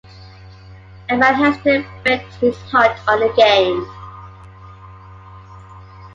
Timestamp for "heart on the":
2.71-3.31